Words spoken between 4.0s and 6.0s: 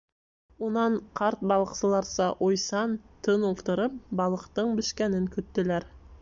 балыҡтың бешкәнен көттөләр.